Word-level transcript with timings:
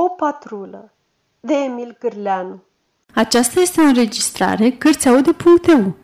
O 0.00 0.08
patrulă 0.08 0.92
de 1.40 1.54
Emil 1.54 1.96
Gârleanu 2.00 2.62
Aceasta 3.14 3.60
este 3.60 3.80
o 3.80 3.84
înregistrare 3.84 4.70
Cărțiaude.eu 4.70 5.94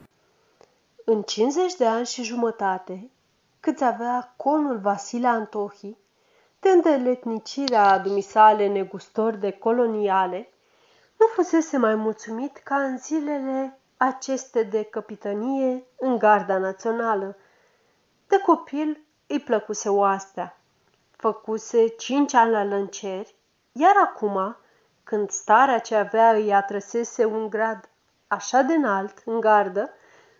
În 1.04 1.22
50 1.22 1.74
de 1.74 1.86
ani 1.86 2.06
și 2.06 2.22
jumătate, 2.22 3.10
câți 3.60 3.84
avea 3.84 4.34
conul 4.36 4.78
Vasile 4.78 5.26
Antohi, 5.26 5.96
de 6.60 6.68
îndeletnicirea 6.68 7.98
dumisale 7.98 8.68
negustori 8.68 9.40
de 9.40 9.50
coloniale, 9.50 10.48
nu 11.18 11.26
fusese 11.26 11.76
mai 11.76 11.94
mulțumit 11.94 12.56
ca 12.56 12.76
în 12.76 12.98
zilele 12.98 13.78
aceste 13.96 14.62
de 14.62 14.82
capitanie 14.82 15.84
în 15.98 16.18
garda 16.18 16.58
națională. 16.58 17.36
De 18.26 18.38
copil 18.38 19.00
îi 19.26 19.40
plăcuse 19.40 19.88
oastea. 19.88 20.60
Făcuse 21.10 21.86
cinci 21.86 22.34
ani 22.34 22.50
la 22.50 22.64
lănceri, 22.64 23.34
iar 23.76 23.96
acum, 23.96 24.56
când 25.04 25.30
starea 25.30 25.78
ce 25.78 25.94
avea 25.94 26.30
îi 26.30 26.54
atrăsese 26.54 27.24
un 27.24 27.48
grad 27.48 27.88
așa 28.26 28.62
de 28.62 28.74
înalt 28.74 29.22
în 29.24 29.40
gardă, 29.40 29.90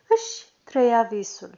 își 0.08 0.46
trăia 0.64 1.02
visul. 1.02 1.50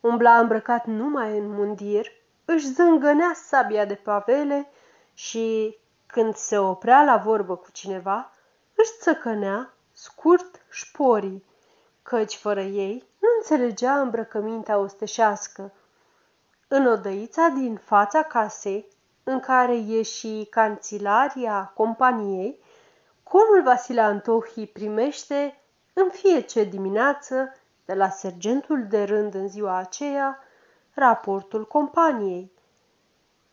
Umbla 0.00 0.38
îmbrăcat 0.38 0.86
numai 0.86 1.38
în 1.38 1.50
mundir, 1.50 2.06
își 2.44 2.66
zângănea 2.66 3.32
sabia 3.34 3.84
de 3.84 3.94
pavele 3.94 4.70
și, 5.14 5.78
când 6.06 6.34
se 6.34 6.58
oprea 6.58 7.02
la 7.02 7.16
vorbă 7.16 7.56
cu 7.56 7.70
cineva, 7.70 8.30
își 8.74 8.92
țăcănea 9.00 9.72
scurt 9.92 10.60
șporii, 10.70 11.44
căci 12.02 12.36
fără 12.36 12.60
ei 12.60 13.08
nu 13.18 13.28
înțelegea 13.36 14.00
îmbrăcămintea 14.00 14.78
osteșească. 14.78 15.72
În 16.68 16.86
odăița 16.86 17.48
din 17.48 17.76
fața 17.76 18.22
casei, 18.22 18.86
în 19.24 19.40
care 19.40 19.74
e 19.74 20.02
și 20.02 20.46
cancilaria 20.50 21.72
companiei, 21.74 22.60
conul 23.22 23.62
Vasile 23.62 24.00
Antohi 24.00 24.66
primește 24.66 25.60
în 25.92 26.08
fiecare 26.10 26.66
dimineață 26.66 27.54
de 27.84 27.94
la 27.94 28.08
sergentul 28.08 28.86
de 28.88 29.02
rând 29.02 29.34
în 29.34 29.48
ziua 29.48 29.76
aceea 29.76 30.38
raportul 30.94 31.66
companiei. 31.66 32.52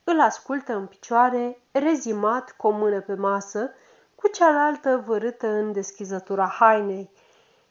Îl 0.04 0.22
ascultă 0.22 0.74
în 0.74 0.86
picioare, 0.86 1.62
rezimat 1.72 2.52
cu 2.52 2.68
o 2.68 2.70
mână 2.70 3.02
pe 3.02 3.14
masă, 3.14 3.72
cu 4.16 4.28
cealaltă 4.28 5.04
vărâtă 5.06 5.48
în 5.48 5.72
deschizătura 5.72 6.46
hainei 6.46 7.12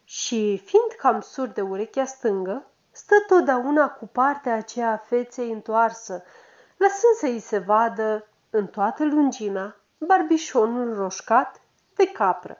și, 0.04 0.62
fiind 0.64 0.92
cam 0.98 1.20
surd 1.20 1.54
de 1.54 1.60
urechea 1.60 2.04
stângă, 2.04 2.66
stă 2.90 3.14
totdeauna 3.26 3.90
cu 3.90 4.06
partea 4.06 4.54
aceea 4.54 4.92
a 4.92 4.96
feței 4.96 5.50
întoarsă, 5.50 6.22
lăsând 6.76 7.14
să 7.18 7.26
îi 7.26 7.40
se 7.40 7.58
vadă 7.58 8.26
în 8.50 8.66
toată 8.66 9.04
lungimea 9.04 9.76
barbișonul 9.98 10.94
roșcat 10.94 11.60
de 11.94 12.06
capră, 12.06 12.58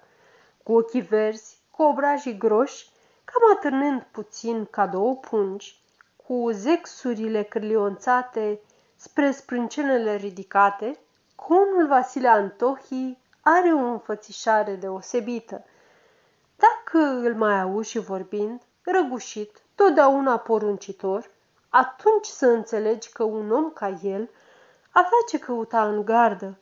cu 0.63 0.73
ochii 0.73 1.01
verzi, 1.01 1.59
cu 1.71 1.83
obrajii 1.83 2.39
groși, 2.39 2.89
cam 3.25 3.57
atârnând 3.57 4.03
puțin 4.11 4.67
ca 4.71 4.87
două 4.87 5.17
pungi, 5.17 5.81
cu 6.27 6.51
zexurile 6.51 7.43
cârlionțate 7.43 8.61
spre 8.97 9.31
sprâncenele 9.31 10.15
ridicate, 10.15 10.99
conul 11.35 11.87
Vasile 11.87 12.29
Antohi 12.29 13.19
are 13.41 13.73
o 13.73 13.79
înfățișare 13.79 14.75
deosebită. 14.75 15.65
Dacă 16.57 16.99
îl 16.99 17.35
mai 17.35 17.61
auzi 17.61 17.91
și 17.91 17.99
vorbind, 17.99 18.63
răgușit, 18.83 19.63
totdeauna 19.75 20.39
poruncitor, 20.39 21.31
atunci 21.77 22.27
să 22.27 22.47
înțelegi 22.47 23.13
că 23.13 23.23
un 23.23 23.51
om 23.51 23.71
ca 23.71 23.89
el 23.89 24.31
avea 24.91 25.23
ce 25.29 25.39
căuta 25.39 25.89
în 25.89 26.05
gardă. 26.05 26.59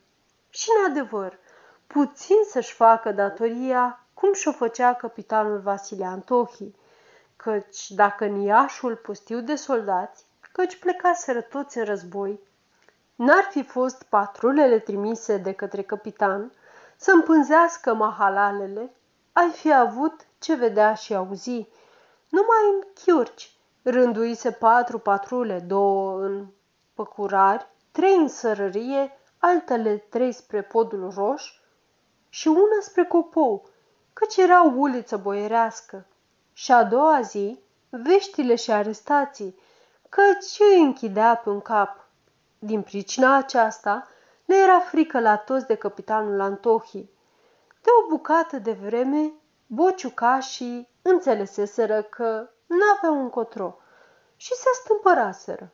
Și, 0.50 0.68
în 0.76 0.90
adevăr, 0.90 1.38
puțin 1.86 2.36
să-și 2.50 2.72
facă 2.72 3.12
datoria 3.12 4.06
cum 4.14 4.32
și-o 4.32 4.52
făcea 4.52 4.94
capitanul 4.94 5.58
Vasile 5.58 6.04
Antohi, 6.04 6.74
căci 7.36 7.90
dacă 7.90 8.24
în 8.24 8.40
Iașul 8.40 8.96
pustiu 8.96 9.40
de 9.40 9.54
soldați, 9.54 10.24
căci 10.52 10.76
plecaseră 10.76 11.40
toți 11.40 11.78
în 11.78 11.84
război, 11.84 12.40
n-ar 13.14 13.48
fi 13.50 13.62
fost 13.62 14.02
patrulele 14.02 14.78
trimise 14.78 15.36
de 15.36 15.52
către 15.52 15.82
capitan 15.82 16.52
să 16.96 17.10
împânzească 17.10 17.94
mahalalele, 17.94 18.92
ai 19.32 19.50
fi 19.50 19.74
avut 19.74 20.26
ce 20.38 20.54
vedea 20.54 20.94
și 20.94 21.14
auzi, 21.14 21.68
numai 22.28 22.62
în 22.72 22.82
chiurci, 23.04 23.53
rânduise 23.84 24.50
patru 24.50 24.98
patrule, 24.98 25.58
două 25.58 26.20
în 26.20 26.46
păcurari, 26.94 27.66
trei 27.92 28.16
în 28.16 28.28
sărărie, 28.28 29.18
altele 29.38 29.96
trei 29.96 30.32
spre 30.32 30.62
podul 30.62 31.12
roș 31.14 31.52
și 32.28 32.48
una 32.48 32.80
spre 32.80 33.04
copou, 33.04 33.68
căci 34.12 34.36
era 34.36 34.66
o 34.66 34.72
uliță 34.76 35.16
boierească. 35.16 36.06
Și 36.52 36.72
a 36.72 36.84
doua 36.84 37.20
zi, 37.20 37.58
veștile 37.90 38.54
și 38.54 38.70
arestații, 38.70 39.58
căci 40.08 40.58
îi 40.58 40.82
închidea 40.82 41.34
pe 41.36 41.48
un 41.48 41.60
cap. 41.60 42.08
Din 42.58 42.82
pricina 42.82 43.36
aceasta, 43.36 44.08
le 44.44 44.56
era 44.56 44.78
frică 44.78 45.20
la 45.20 45.36
toți 45.36 45.66
de 45.66 45.74
capitanul 45.74 46.40
Antohi. 46.40 47.08
De 47.82 47.90
o 48.02 48.08
bucată 48.08 48.58
de 48.58 48.72
vreme, 48.72 49.32
bociucașii 49.66 50.88
înțeleseseră 51.02 52.02
că 52.02 52.48
n-aveau 52.66 53.20
încotro 53.20 53.78
și 54.36 54.54
se 54.54 54.68
stâmpăraseră. 54.82 55.72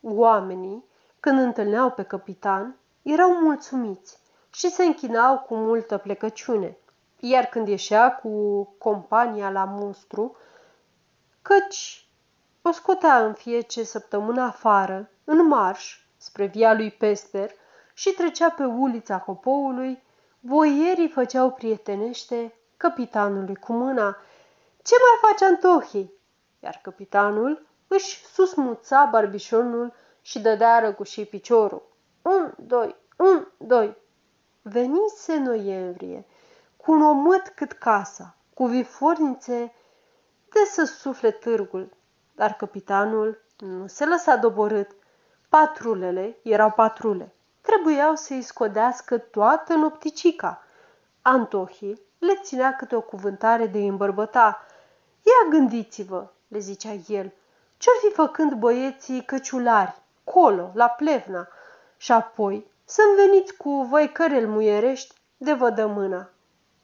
Oamenii, 0.00 0.84
când 1.20 1.38
întâlneau 1.38 1.90
pe 1.90 2.02
capitan, 2.02 2.76
erau 3.02 3.32
mulțumiți 3.32 4.18
și 4.50 4.70
se 4.70 4.84
închinau 4.84 5.38
cu 5.38 5.54
multă 5.54 5.96
plecăciune, 5.96 6.76
iar 7.18 7.44
când 7.44 7.68
ieșea 7.68 8.16
cu 8.16 8.62
compania 8.78 9.50
la 9.50 9.64
monstru, 9.64 10.36
căci 11.42 12.08
o 12.62 12.70
scotea 12.70 13.24
în 13.24 13.32
fiecare 13.32 13.86
săptămână 13.86 14.42
afară, 14.42 15.10
în 15.24 15.46
marș, 15.46 16.00
spre 16.16 16.46
via 16.46 16.74
lui 16.74 16.90
Pester 16.90 17.50
și 17.94 18.10
trecea 18.10 18.50
pe 18.50 18.64
ulița 18.64 19.18
Copoului, 19.18 20.02
boierii 20.40 21.08
făceau 21.08 21.50
prietenește 21.50 22.54
capitanului 22.76 23.56
cu 23.56 23.72
mâna. 23.72 24.16
Ce 24.82 24.94
mai 24.98 25.30
face 25.30 25.44
Antohi?" 25.44 26.19
Iar 26.60 26.80
capitanul 26.82 27.66
își 27.88 28.24
susmuța 28.24 29.04
barbișonul 29.04 29.92
și 30.20 30.38
dădea 30.38 30.78
răgușii 30.78 31.26
piciorul. 31.26 31.82
Un, 32.22 32.52
doi, 32.58 32.96
un, 33.16 33.46
doi. 33.56 33.96
Venise 34.62 35.38
noiembrie, 35.38 36.26
cu 36.76 36.92
un 36.92 37.02
omăt 37.02 37.48
cât 37.48 37.72
casa, 37.72 38.36
cu 38.54 38.66
vifornițe 38.66 39.72
de 40.48 40.64
să 40.70 40.84
sufle 40.84 41.30
târgul, 41.30 41.88
dar 42.34 42.52
capitanul 42.52 43.42
nu 43.58 43.86
se 43.86 44.04
lăsa 44.04 44.36
doborât. 44.36 44.90
Patrulele 45.48 46.36
erau 46.42 46.70
patrule. 46.70 47.34
Trebuiau 47.60 48.14
să-i 48.14 48.42
scodească 48.42 49.18
toată 49.18 49.74
nopticica. 49.74 50.62
Antohi 51.22 51.94
le 52.18 52.38
ținea 52.42 52.76
câte 52.76 52.96
o 52.96 53.00
cuvântare 53.00 53.66
de 53.66 53.78
îmbărbăta. 53.78 54.66
Ia 55.22 55.50
gândiți-vă, 55.50 56.28
le 56.50 56.58
zicea 56.58 56.92
el, 56.92 57.32
ce-or 57.76 57.96
fi 58.00 58.14
făcând 58.14 58.52
băieții 58.52 59.24
căciulari, 59.24 60.02
colo, 60.24 60.70
la 60.74 60.88
plevna, 60.88 61.48
și 61.96 62.12
apoi 62.12 62.70
să-mi 62.84 63.16
veniți 63.16 63.56
cu 63.56 63.70
voi 63.70 64.12
cărel 64.12 64.48
muierești 64.48 65.14
de 65.36 65.52
vă 65.52 65.70
dă 65.70 65.86
mâna. 65.86 66.30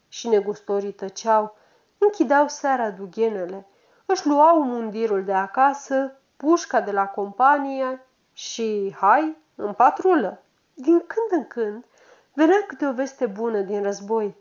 Și 0.09 0.29
negustorii 0.29 0.93
tăceau, 0.93 1.57
închideau 1.99 2.49
seara 2.49 2.91
dughenele, 2.91 3.67
își 4.07 4.27
luau 4.27 4.63
mundirul 4.63 5.25
de 5.25 5.33
acasă, 5.33 6.19
pușca 6.37 6.81
de 6.81 6.91
la 6.91 7.07
companie 7.07 8.07
și, 8.33 8.95
hai, 8.99 9.37
în 9.55 9.73
patrulă. 9.73 10.43
Din 10.75 10.99
când 11.07 11.41
în 11.41 11.47
când 11.47 11.85
venea 12.33 12.65
câte 12.67 12.87
o 12.87 12.93
veste 12.93 13.27
bună 13.27 13.61
din 13.61 13.83
război. 13.83 14.37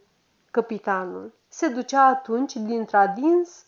Capitanul 0.52 1.34
se 1.48 1.68
ducea 1.68 2.06
atunci 2.06 2.56
dintr-adins 2.56 3.66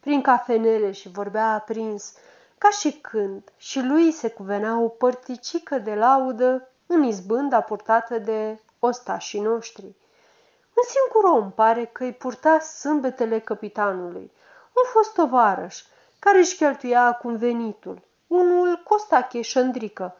prin 0.00 0.22
cafenele 0.22 0.90
și 0.90 1.08
vorbea 1.08 1.52
aprins, 1.52 2.14
ca 2.58 2.70
și 2.70 2.92
când 2.92 3.52
și 3.56 3.80
lui 3.80 4.12
se 4.12 4.30
cuvenea 4.30 4.78
o 4.78 4.88
părticică 4.88 5.78
de 5.78 5.94
laudă 5.94 6.68
în 6.86 7.02
izbânda 7.02 7.60
purtată 7.60 8.18
de 8.18 8.60
ostașii 8.78 9.40
noștri. 9.40 9.84
Un 10.78 10.84
singur 10.86 11.38
om 11.38 11.50
pare 11.52 11.84
că 11.84 12.04
îi 12.04 12.12
purta 12.12 12.58
sâmbetele 12.58 13.38
capitanului, 13.38 14.32
un 14.76 14.82
fost 14.92 15.14
tovarăș, 15.14 15.82
care 16.18 16.38
își 16.38 16.56
cheltuia 16.56 17.06
acum 17.06 17.36
venitul, 17.36 18.02
unul 18.26 18.82
costache 18.84 19.42
șândrică, 19.42 20.16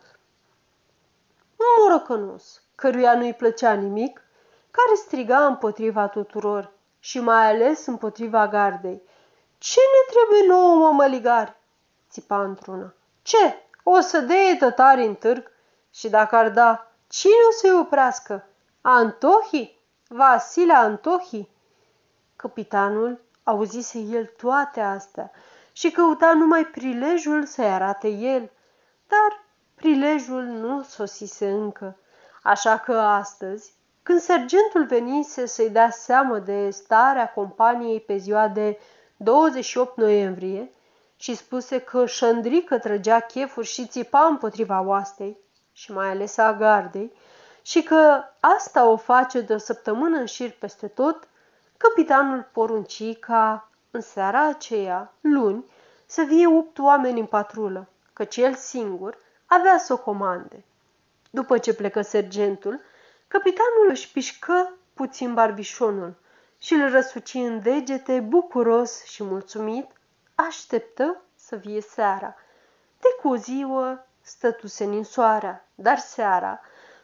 un 1.57 1.67
morocănos, 1.81 2.63
căruia 2.75 3.15
nu-i 3.15 3.35
plăcea 3.35 3.73
nimic, 3.73 4.23
care 4.71 4.95
striga 4.97 5.47
împotriva 5.47 6.09
tuturor 6.09 6.73
și 6.99 7.21
mai 7.21 7.51
ales 7.51 7.87
împotriva 7.87 8.49
gardei. 8.49 9.03
Ce 9.59 9.81
ne 9.81 10.13
trebuie 10.13 10.47
nouă, 10.47 10.77
mămăligari? 10.77 11.57
țipa 12.11 12.43
într-una. 12.43 12.95
Ce? 13.23 13.63
O 13.83 14.01
să 14.01 14.21
deie 14.21 14.55
tătari 14.57 15.05
în 15.05 15.15
târg? 15.15 15.51
Și 15.91 16.09
dacă 16.09 16.37
ar 16.37 16.51
da, 16.51 16.91
cine 17.09 17.33
o 17.49 17.53
să-i 17.53 17.81
oprească? 17.81 18.47
Antohi? 18.81 19.79
Vasile 20.09 20.73
Antohi? 20.73 21.49
Capitanul 22.37 23.21
auzise 23.43 23.99
el 23.99 24.27
toate 24.27 24.81
astea 24.81 25.31
și 25.73 25.91
căuta 25.91 26.33
numai 26.33 26.67
prilejul 26.67 27.45
să-i 27.45 27.73
arate 27.73 28.09
el, 28.09 28.51
dar 29.09 29.45
prilejul 29.75 30.43
nu 30.43 30.83
sosise 30.83 31.51
încă. 31.51 31.97
Așa 32.43 32.79
că 32.79 32.99
astăzi, 32.99 33.73
când 34.03 34.21
sergentul 34.21 34.85
venise 34.87 35.47
să-i 35.47 35.71
dea 35.71 35.91
seamă 35.91 36.39
de 36.39 36.71
starea 36.71 37.33
companiei 37.33 38.01
pe 38.01 38.17
ziua 38.17 38.49
de 38.49 38.79
28 39.21 39.97
noiembrie 39.97 40.71
și 41.17 41.35
spuse 41.35 41.79
că 41.81 42.07
Șandrică 42.07 42.79
trăgea 42.79 43.21
chefuri 43.21 43.67
și 43.67 43.87
țipa 43.87 44.25
împotriva 44.25 44.81
oastei 44.81 45.39
și 45.73 45.93
mai 45.93 46.11
ales 46.11 46.37
a 46.37 46.53
gardei 46.53 47.13
și 47.63 47.83
că 47.83 48.25
asta 48.41 48.89
o 48.89 48.97
face 48.97 49.41
de 49.41 49.55
o 49.55 49.59
săptămână 49.59 50.19
în 50.19 50.27
șir 50.27 50.51
peste 50.51 50.87
tot, 50.87 51.29
capitanul 51.77 52.49
porunci 52.53 53.19
ca 53.19 53.71
în 53.91 54.01
seara 54.01 54.47
aceea, 54.47 55.13
luni, 55.21 55.65
să 56.07 56.23
vie 56.23 56.47
opt 56.47 56.79
oameni 56.79 57.21
în 57.21 57.27
patrulă, 57.27 57.89
căci 58.13 58.37
el 58.37 58.55
singur 58.55 59.19
avea 59.47 59.79
să 59.79 59.93
o 59.93 59.97
comande. 59.97 60.65
După 61.31 61.59
ce 61.59 61.75
plecă 61.75 62.03
sergentul, 62.03 62.81
capitanul 63.29 63.87
își 63.89 64.13
pișcă 64.13 64.73
puțin 64.95 65.35
barbișonul 65.35 66.15
și 66.59 66.75
îl 66.75 66.91
răsuci 66.91 67.35
în 67.35 67.63
degete, 67.63 68.21
bucuros 68.21 69.05
și 69.05 69.23
mulțumit, 69.23 69.91
așteptă 70.35 71.23
să 71.35 71.57
vie 71.57 71.81
seara. 71.81 72.35
De 73.01 73.09
cu 73.21 73.29
o 73.29 73.37
ziua 73.37 74.07
stătuse 74.21 74.85
în 74.85 75.05
soarea, 75.05 75.69
dar 75.75 75.99
seara, 75.99 76.61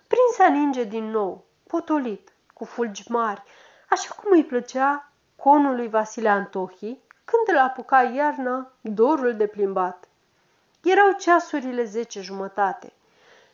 prinse 0.07 0.43
a 0.43 0.59
ninge 0.59 0.85
din 0.85 1.11
nou, 1.11 1.45
potolit, 1.67 2.33
cu 2.55 2.65
fulgi 2.65 3.11
mari, 3.11 3.43
așa 3.91 4.15
cum 4.15 4.33
îi 4.33 4.45
plăcea 4.45 5.13
conului 5.37 5.89
Vasile 5.89 6.29
Antohi, 6.29 6.99
când 7.25 7.43
îl 7.47 7.59
apuca 7.59 8.03
iarna 8.03 8.73
dorul 8.81 9.37
de 9.37 9.47
plimbat. 9.47 10.09
Erau 10.83 11.13
ceasurile 11.13 11.85
zece 11.85 12.21
jumătate. 12.21 12.93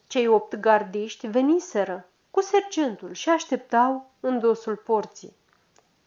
Cei 0.07 0.27
opt 0.27 0.57
gardiști 0.57 1.27
veniseră 1.27 2.07
cu 2.31 2.41
sergentul 2.41 3.13
și 3.13 3.29
așteptau 3.29 4.11
în 4.21 4.39
dosul 4.39 4.77
porții. 4.77 5.37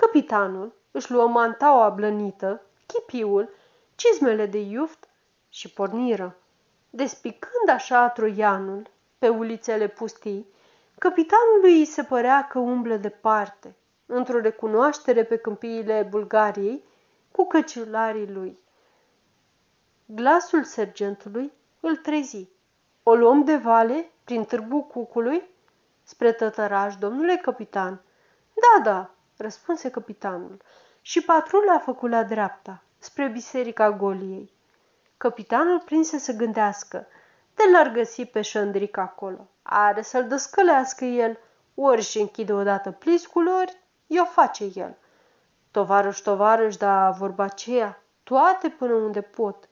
Capitanul 0.05 0.73
își 0.91 1.11
luă 1.11 1.27
mantaua 1.27 1.89
blănită, 1.89 2.61
chipiul, 2.85 3.49
cizmele 3.95 4.45
de 4.45 4.59
iuft 4.59 5.09
și 5.49 5.69
porniră. 5.69 6.35
Despicând 6.89 7.69
așa 7.69 8.09
troianul 8.09 8.89
pe 9.17 9.29
ulițele 9.29 9.87
pustii, 9.87 10.47
capitanului 10.97 11.79
îi 11.79 11.85
se 11.85 12.03
părea 12.03 12.47
că 12.47 12.59
umblă 12.59 12.95
departe, 12.95 13.75
într-o 14.05 14.39
recunoaștere 14.39 15.23
pe 15.23 15.37
câmpiile 15.37 16.07
Bulgariei, 16.09 16.83
cu 17.31 17.47
căciularii 17.47 18.31
lui. 18.31 18.59
Glasul 20.05 20.63
sergentului 20.63 21.51
îl 21.79 21.95
trezi. 21.95 22.47
O 23.03 23.15
luăm 23.15 23.43
de 23.43 23.55
vale 23.55 24.11
prin 24.23 24.43
târgul 24.43 24.81
cucului? 24.81 25.49
Spre 26.03 26.31
tătăraș, 26.31 26.95
domnule 26.95 27.35
capitan. 27.35 28.01
Da, 28.53 28.83
da, 28.91 29.13
răspunse 29.43 29.89
capitanul. 29.89 30.61
Și 31.01 31.21
patrula 31.21 31.73
a 31.73 31.79
făcut 31.79 32.09
la 32.09 32.23
dreapta, 32.23 32.83
spre 32.99 33.27
biserica 33.27 33.91
Goliei. 33.91 34.51
Capitanul 35.17 35.79
prinse 35.79 36.17
să 36.17 36.31
gândească. 36.31 37.07
De 37.53 37.63
l-ar 37.71 37.91
găsi 37.91 38.25
pe 38.25 38.41
Șandric 38.41 38.97
acolo. 38.97 39.47
Are 39.61 40.01
să-l 40.01 40.27
descălească 40.27 41.05
el. 41.05 41.39
Ori 41.75 42.01
și 42.01 42.19
închide 42.19 42.53
odată 42.53 42.91
pliscul, 42.91 43.47
ori 43.47 43.77
i-o 44.07 44.25
face 44.25 44.71
el. 44.75 44.97
Tovarăș, 45.71 46.19
tovarăș, 46.19 46.75
da 46.75 47.09
vorba 47.09 47.43
aceea, 47.43 48.03
toate 48.23 48.69
până 48.69 48.93
unde 48.93 49.21
pot. 49.21 49.69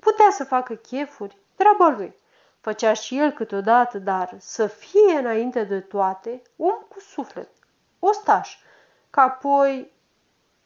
Putea 0.00 0.30
să 0.30 0.44
facă 0.44 0.74
chefuri, 0.74 1.38
treaba 1.54 1.88
lui. 1.88 2.14
Făcea 2.60 2.92
și 2.92 3.18
el 3.18 3.30
câteodată, 3.30 3.98
dar 3.98 4.34
să 4.38 4.66
fie 4.66 5.18
înainte 5.18 5.64
de 5.64 5.80
toate 5.80 6.42
om 6.56 6.78
cu 6.88 7.00
suflet, 7.00 7.48
ostaș, 7.98 8.58
ca 9.10 9.22
apoi 9.22 9.92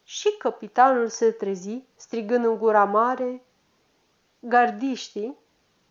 și 0.04 0.36
capitanul 0.38 1.08
se 1.08 1.30
trezi, 1.30 1.82
strigând 1.96 2.44
în 2.44 2.58
gura 2.58 2.84
mare, 2.84 3.42
gardiștii 4.40 5.36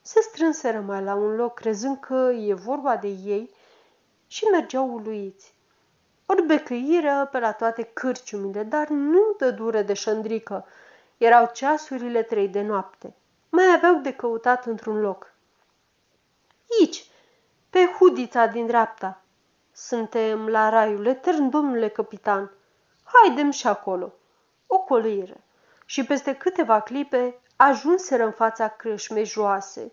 se 0.01 0.21
strânseră 0.21 0.79
mai 0.79 1.03
la 1.03 1.15
un 1.15 1.35
loc, 1.35 1.53
crezând 1.53 2.00
că 2.00 2.31
e 2.38 2.53
vorba 2.53 2.97
de 2.97 3.07
ei 3.07 3.50
și 4.27 4.44
mergeau 4.44 4.94
uluiți. 4.94 5.53
Ori 6.25 6.41
becăiră 6.41 7.29
pe 7.31 7.39
la 7.39 7.51
toate 7.51 7.83
cârciumile, 7.83 8.63
dar 8.63 8.88
nu 8.88 9.33
dă 9.38 9.51
dură 9.51 9.81
de 9.81 9.94
șandrică. 9.94 10.65
Erau 11.17 11.50
ceasurile 11.53 12.23
trei 12.23 12.47
de 12.47 12.61
noapte. 12.61 13.15
Mai 13.50 13.65
aveau 13.75 13.95
de 13.95 14.13
căutat 14.13 14.65
într-un 14.65 15.00
loc. 15.00 15.33
Aici, 16.79 17.05
pe 17.69 17.79
hudița 18.00 18.45
din 18.45 18.65
dreapta. 18.65 19.23
Suntem 19.75 20.48
la 20.48 20.70
raiul 20.70 21.06
etern, 21.06 21.50
domnule 21.50 21.88
capitan. 21.88 22.52
Haidem 23.04 23.52
și 23.52 23.68
acolo. 23.68 24.14
O 24.68 24.80
colire. 24.80 25.44
Și 25.86 26.06
peste 26.06 26.36
câteva 26.36 26.80
clipe 26.80 27.40
ajunseră 27.56 28.24
în 28.24 28.31
fața 28.31 28.68
crâșmei 28.68 29.25
joase, 29.25 29.92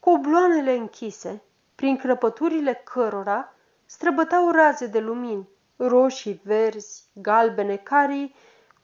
cu 0.00 0.10
obloanele 0.10 0.72
închise, 0.72 1.42
prin 1.74 1.96
crăpăturile 1.96 2.74
cărora 2.74 3.52
străbătau 3.84 4.50
raze 4.50 4.86
de 4.86 4.98
lumini, 4.98 5.48
roșii, 5.76 6.40
verzi, 6.44 7.04
galbene, 7.12 7.76
care 7.76 8.32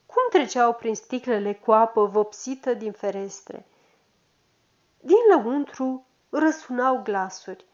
cum 0.05 0.23
treceau 0.29 0.73
prin 0.73 0.95
sticlele 0.95 1.53
cu 1.53 1.71
apă 1.71 2.05
vopsită 2.05 2.73
din 2.73 2.91
ferestre. 2.91 3.65
Din 4.99 5.17
lăuntru 5.29 6.05
răsunau 6.29 7.01
glasuri. 7.03 7.65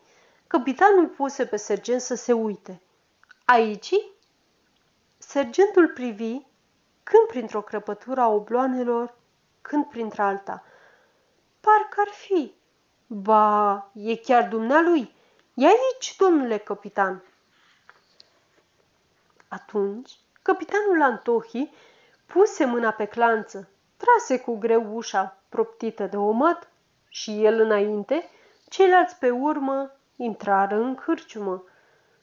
Capitanul 0.54 1.08
puse 1.08 1.46
pe 1.46 1.56
sergent 1.56 2.02
să 2.02 2.16
se 2.16 2.34
uite. 2.34 2.82
Aici? 3.46 3.94
Sergentul 5.18 5.88
privi, 5.88 6.40
când 7.04 7.28
printr-o 7.28 7.62
crăpătură 7.62 8.22
a 8.22 8.28
obloanelor, 8.28 9.16
când 9.62 9.86
printre-alta. 9.86 10.64
Parcă 11.60 12.02
ar 12.02 12.08
fi. 12.08 12.54
Ba, 13.08 13.90
e 13.94 14.16
chiar 14.16 14.48
dumnealui. 14.48 15.16
E 15.54 15.66
aici, 15.66 16.16
domnule 16.18 16.58
capitan. 16.58 17.24
Atunci, 19.48 20.20
capitanul 20.42 21.02
Antohi 21.02 21.72
puse 22.26 22.66
mâna 22.66 22.92
pe 22.92 23.06
clanță, 23.06 23.70
trase 23.98 24.40
cu 24.40 24.58
greu 24.58 24.96
ușa 24.96 25.38
proptită 25.50 26.06
de 26.06 26.18
omat 26.18 26.72
și 27.08 27.46
el 27.46 27.60
înainte, 27.60 28.30
ceilalți 28.70 29.18
pe 29.18 29.30
urmă 29.30 29.98
intrară 30.16 30.76
în 30.76 30.96
cârciumă. 30.96 31.64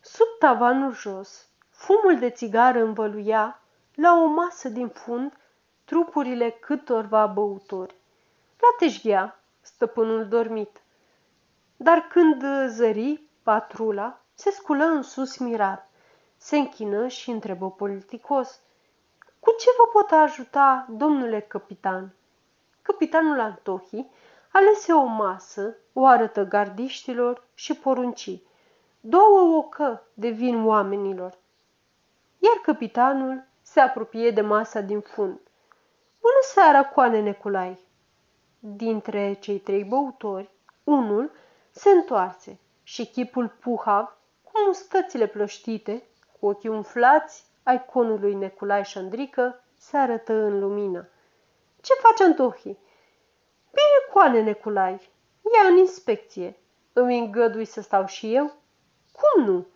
Sub 0.01 0.27
tavanul 0.39 0.93
jos, 0.93 1.49
fumul 1.71 2.19
de 2.19 2.31
țigară 2.31 2.83
învăluia 2.83 3.63
la 3.95 4.15
o 4.23 4.27
masă 4.27 4.69
din 4.69 4.89
fund 4.89 5.33
trupurile 5.85 6.51
câtorva 6.51 7.27
băutori. 7.27 7.95
La 8.59 8.69
teșghea, 8.79 9.41
stăpânul 9.61 10.29
dormit. 10.29 10.83
Dar 11.77 11.99
când 11.99 12.45
zări 12.67 13.23
patrula, 13.43 14.21
se 14.35 14.51
sculă 14.51 14.85
în 14.85 15.03
sus 15.03 15.37
mirat, 15.37 15.91
se 16.37 16.57
închină 16.57 17.09
și 17.09 17.31
întrebă 17.31 17.71
politicos. 17.71 18.61
Cu 19.41 19.51
ce 19.59 19.69
vă 19.79 20.01
pot 20.01 20.11
ajuta, 20.11 20.87
domnule 20.91 21.41
capitan? 21.41 22.15
Capitanul 22.83 23.41
Antohi 23.41 24.07
alese 24.53 24.93
o 24.93 25.05
masă, 25.05 25.77
o 25.93 26.07
arătă 26.07 26.45
gardiștilor 26.45 27.47
și 27.55 27.75
porunci. 27.75 28.39
Două 29.01 29.57
ocă 29.57 30.03
de 30.15 30.29
vin 30.29 30.67
oamenilor. 30.67 31.39
Iar 32.39 32.57
capitanul 32.63 33.45
se 33.63 33.81
apropie 33.81 34.31
de 34.31 34.41
masa 34.41 34.81
din 34.81 35.01
fund. 35.01 35.41
Bună 36.21 36.41
seara, 36.43 36.85
coane 36.85 37.21
Neculai! 37.21 37.79
Dintre 38.59 39.33
cei 39.33 39.59
trei 39.59 39.85
băutori, 39.85 40.51
unul 40.85 41.31
se 41.71 41.91
întoarse 41.91 42.59
și 42.83 43.07
chipul 43.07 43.49
puhav, 43.49 44.17
cu 44.43 44.51
mustățile 44.67 45.27
plăștite, 45.27 46.03
cu 46.41 46.47
ochii 46.47 46.69
umflați 46.69 47.45
ai 47.63 47.85
conului 47.85 48.35
Neculai 48.35 48.85
Șandrică, 48.85 49.63
se 49.79 49.97
arătă 49.97 50.33
în 50.33 50.61
lumină. 50.61 51.09
Ce 51.81 51.93
face 51.93 52.25
Antohi? 52.25 52.77
Bine, 53.71 54.13
coane 54.13 54.43
Neculai, 54.43 55.11
ia 55.43 55.69
în 55.71 55.77
inspecție. 55.77 56.57
Îmi 56.93 57.19
îngădui 57.19 57.65
să 57.65 57.81
stau 57.81 58.07
și 58.07 58.35
eu? 58.35 58.53
Cum 59.13 59.45
nu? 59.45 59.67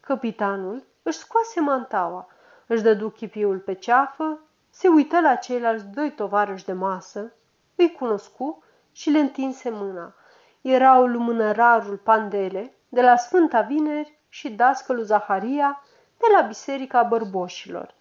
Capitanul 0.00 0.86
își 1.02 1.18
scoase 1.18 1.60
mantaua, 1.60 2.28
își 2.66 2.82
dădu 2.82 3.10
chipiul 3.10 3.58
pe 3.58 3.72
ceafă 3.72 4.38
se 4.70 4.88
uită 4.88 5.20
la 5.20 5.34
ceilalți 5.34 5.86
doi 5.86 6.12
tovarăși 6.12 6.64
de 6.64 6.72
masă, 6.72 7.32
îi 7.74 7.92
cunoscu 7.92 8.64
și 8.92 9.10
le 9.10 9.18
întinse 9.18 9.70
mâna. 9.70 10.14
Erau 10.60 11.06
lumânărarul 11.06 11.96
Pandele, 11.96 12.74
de 12.88 13.02
la 13.02 13.16
Sfânta 13.16 13.60
Vineri, 13.60 14.20
și 14.28 14.50
dascălul 14.50 15.04
Zaharia 15.04 15.82
de 16.18 16.26
la 16.34 16.40
Biserica 16.40 17.02
Bărboșilor. 17.02 17.94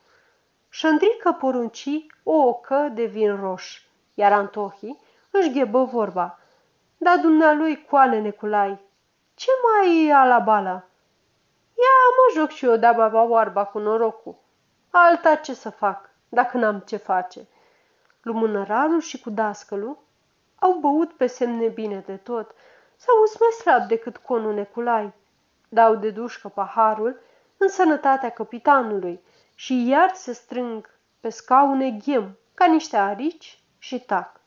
Șândrică 0.70 1.32
porunci 1.32 2.06
o 2.24 2.34
ocă 2.34 2.92
de 2.94 3.06
vin 3.06 3.36
roș, 3.36 3.82
iar 4.14 4.32
Antohi 4.32 4.98
își 5.32 5.52
ghebă 5.52 5.84
vorba. 5.84 6.40
Da 6.98 7.18
dumnealui 7.18 7.86
coane 7.86 8.20
Neculai, 8.20 8.80
ce 9.34 9.50
mai 9.64 10.06
e 10.06 10.14
ala 10.14 10.40
bala? 10.40 10.84
Ia 11.82 11.98
mă 12.18 12.40
joc 12.40 12.50
și 12.50 12.66
eu 12.66 12.76
de 12.76 12.92
baba 12.96 13.22
oarba 13.22 13.66
cu 13.66 13.80
norocul. 13.80 14.36
Alta 14.90 15.36
ce 15.36 15.54
să 15.54 15.70
fac, 15.70 16.10
dacă 16.30 16.58
n-am 16.58 16.80
ce 16.80 16.98
face? 16.98 17.48
Lumânărarul 18.22 19.00
și 19.00 19.22
cu 19.22 19.30
dascălul 19.30 19.98
au 20.60 20.74
băut 20.74 21.12
pe 21.12 21.28
semne 21.28 21.68
bine 21.68 22.04
de 22.06 22.16
tot, 22.16 22.56
sau 22.96 23.16
mai 23.40 23.50
slab 23.50 23.88
decât 23.88 24.18
conul 24.18 24.54
Neculai. 24.54 25.14
Dau 25.70 25.96
de 25.96 26.10
dușcă 26.10 26.48
paharul 26.48 27.20
în 27.58 27.68
sănătatea 27.68 28.30
capitanului 28.30 29.24
și 29.56 29.88
iar 29.88 30.14
se 30.14 30.34
strâng 30.34 30.90
pe 31.20 31.30
scaune 31.30 31.92
ghem 31.92 32.38
ca 32.54 32.66
niște 32.66 32.98
arici 32.98 33.64
și 33.78 34.00
tac. 34.00 34.41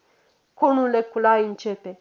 Conul 0.55 0.89
Neculai 0.89 1.45
începe. 1.45 1.99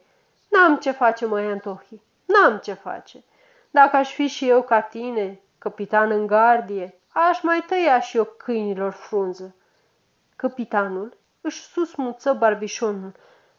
N-am 0.49 0.77
ce 0.77 0.91
face, 0.91 1.25
mai 1.25 1.45
Antohi, 1.45 2.01
n-am 2.25 2.57
ce 2.57 2.73
face. 2.73 3.23
Dacă 3.71 3.95
aș 3.95 4.13
fi 4.13 4.27
și 4.27 4.49
eu 4.49 4.63
ca 4.63 4.81
tine, 4.81 5.39
capitan 5.57 6.11
în 6.11 6.27
gardie, 6.27 6.99
aș 7.07 7.41
mai 7.41 7.63
tăia 7.67 7.99
și 7.99 8.17
eu 8.17 8.23
câinilor 8.37 8.91
frunză. 8.91 9.55
Capitanul 10.35 11.17
își 11.41 11.61
susmuță 11.61 12.33
barbișonul, 12.33 13.11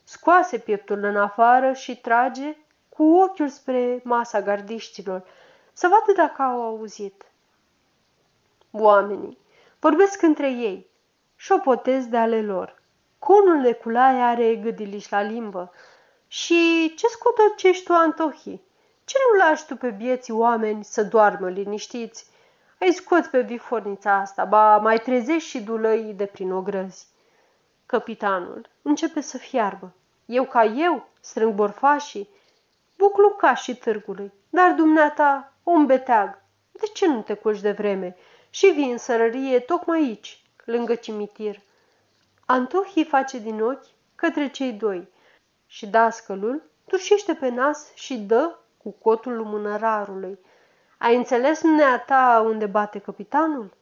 scoase 0.04 0.58
pieptul 0.58 1.04
în 1.04 1.16
afară 1.16 1.72
și 1.72 2.00
trage 2.00 2.56
cu 2.88 3.02
ochiul 3.02 3.48
spre 3.48 4.00
masa 4.04 4.40
gardiștilor, 4.40 5.22
să 5.72 5.88
vadă 5.88 6.12
dacă 6.16 6.42
au 6.42 6.62
auzit. 6.62 7.24
Oamenii 8.70 9.38
vorbesc 9.80 10.22
între 10.22 10.50
ei, 10.50 10.86
șopotez 11.36 12.06
de 12.06 12.16
ale 12.16 12.42
lor. 12.42 12.82
Conul 13.24 13.62
de 13.62 13.72
culaie 13.72 14.20
are 14.20 14.54
gâdiliș 14.54 15.08
la 15.08 15.22
limbă. 15.22 15.72
Și 16.26 16.92
ce 16.96 17.06
scotocești 17.06 17.84
tu, 17.84 17.92
Antohi? 17.92 18.60
Ce 19.04 19.16
nu 19.18 19.38
lași 19.38 19.66
tu 19.66 19.76
pe 19.76 19.90
bieții 19.90 20.32
oameni 20.32 20.84
să 20.84 21.02
doarmă 21.02 21.48
liniștiți? 21.48 22.26
Ai 22.80 22.92
scoți 22.92 23.30
pe 23.30 23.40
vifornița 23.40 24.14
asta, 24.14 24.44
ba 24.44 24.78
mai 24.78 24.98
trezești 24.98 25.48
și 25.48 25.62
dulăii 25.62 26.12
de 26.12 26.26
prin 26.26 26.52
ogrăzi. 26.52 27.06
Capitanul 27.86 28.68
începe 28.82 29.20
să 29.20 29.38
fiarbă. 29.38 29.92
Eu 30.26 30.44
ca 30.44 30.64
eu 30.64 31.08
strâng 31.20 31.54
borfașii, 31.54 32.28
buclucașii 32.98 33.74
târgului, 33.74 34.32
dar 34.50 34.70
dumneata, 34.70 35.52
om 35.62 35.86
beteag, 35.86 36.42
de 36.72 36.86
ce 36.86 37.06
nu 37.06 37.22
te 37.22 37.34
culci 37.34 37.60
de 37.60 37.70
vreme 37.70 38.16
și 38.50 38.66
vii 38.66 38.90
în 38.90 38.98
sărărie 38.98 39.58
tocmai 39.58 39.98
aici, 39.98 40.42
lângă 40.64 40.94
cimitir? 40.94 41.62
Antohii 42.46 43.04
face 43.04 43.38
din 43.38 43.62
ochi 43.62 43.86
către 44.14 44.50
cei 44.50 44.72
doi 44.72 45.08
și 45.66 45.86
dascălul 45.86 46.62
tușește 46.86 47.34
pe 47.34 47.48
nas 47.48 47.94
și 47.94 48.18
dă 48.18 48.56
cu 48.76 48.90
cotul 48.90 49.36
lumânărarului. 49.36 50.38
Ai 50.98 51.16
înțeles 51.16 51.60
ta 52.06 52.42
unde 52.46 52.66
bate 52.66 52.98
capitanul? 52.98 53.76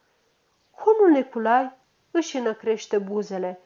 Conul 0.71 1.11
Neculai 1.11 1.73
își 2.11 2.37
înăcrește 2.37 2.99
buzele. 2.99 3.61